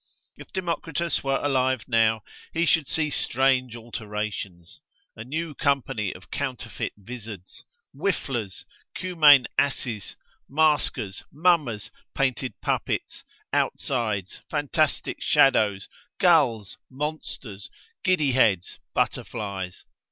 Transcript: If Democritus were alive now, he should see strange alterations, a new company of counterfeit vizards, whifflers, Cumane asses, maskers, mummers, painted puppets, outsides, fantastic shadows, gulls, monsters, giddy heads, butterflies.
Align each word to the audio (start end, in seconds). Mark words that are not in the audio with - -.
If 0.35 0.51
Democritus 0.51 1.23
were 1.23 1.39
alive 1.45 1.83
now, 1.87 2.23
he 2.53 2.65
should 2.65 2.87
see 2.87 3.11
strange 3.11 3.75
alterations, 3.75 4.81
a 5.15 5.23
new 5.23 5.53
company 5.53 6.11
of 6.15 6.31
counterfeit 6.31 6.93
vizards, 6.97 7.65
whifflers, 7.93 8.65
Cumane 8.95 9.45
asses, 9.59 10.15
maskers, 10.49 11.23
mummers, 11.31 11.91
painted 12.15 12.59
puppets, 12.61 13.23
outsides, 13.53 14.41
fantastic 14.49 15.21
shadows, 15.21 15.87
gulls, 16.19 16.79
monsters, 16.89 17.69
giddy 18.03 18.31
heads, 18.31 18.79
butterflies. 18.95 19.85